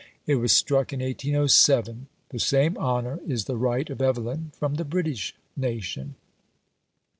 It 0.25 0.37
was 0.37 0.51
struck 0.51 0.91
in 0.91 0.99
1807. 0.99 2.07
The 2.29 2.39
same 2.39 2.75
honour 2.77 3.19
is 3.27 3.45
the 3.45 3.55
right 3.55 3.87
of 3.87 4.01
Evelyn 4.01 4.51
from 4.57 4.73
the 4.73 4.83
British 4.83 5.35
nation. 5.55 6.15